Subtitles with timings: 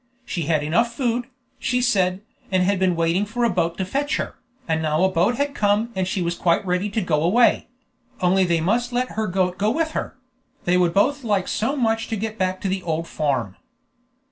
[0.25, 1.27] She had enough food,
[1.59, 4.33] she said, and had been waiting for a boat to fetch her,
[4.67, 7.67] and now a boat had come and she was quite ready to go away;
[8.19, 10.17] only they must let her goat go with her:
[10.65, 13.57] they would both like so much to get back to the old farm.